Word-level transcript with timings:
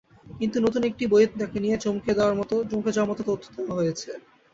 কিন্তু 0.39 0.57
নতুন 0.65 0.81
একটি 0.89 1.03
বইয়ে 1.11 1.27
তাঁকে 1.33 1.57
নিয়ে 1.59 1.77
চমকে 1.83 2.11
যাওয়ার 2.17 2.35
মতো 3.09 3.21
তথ্য 3.29 3.45
দেওয়া 3.57 3.77
হয়েছে। 3.79 4.09